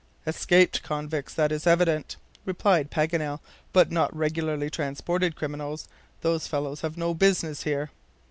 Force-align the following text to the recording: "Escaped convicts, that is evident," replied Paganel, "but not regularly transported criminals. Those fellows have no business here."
"Escaped 0.25 0.81
convicts, 0.81 1.35
that 1.35 1.51
is 1.51 1.67
evident," 1.67 2.17
replied 2.43 2.89
Paganel, 2.89 3.39
"but 3.71 3.91
not 3.91 4.11
regularly 4.17 4.67
transported 4.67 5.35
criminals. 5.35 5.87
Those 6.21 6.47
fellows 6.47 6.81
have 6.81 6.97
no 6.97 7.13
business 7.13 7.61
here." 7.61 7.91